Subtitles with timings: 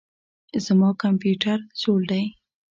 [0.65, 2.25] زما کمپيوټر زوړ دئ.